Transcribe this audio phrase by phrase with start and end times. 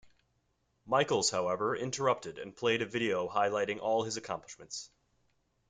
[0.87, 4.89] Michaels, however, interrupted and played a video highlighting all his accomplishments.